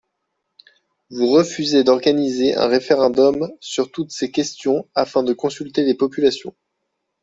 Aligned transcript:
Vous 1.11 1.27
refusez 1.29 1.83
d’organiser 1.83 2.55
un 2.55 2.65
référendum 2.65 3.51
sur 3.59 3.91
toutes 3.91 4.09
ces 4.09 4.31
questions 4.31 4.89
afin 4.95 5.21
de 5.21 5.31
consulter 5.31 5.83
les 5.83 5.93
populations. 5.93 6.55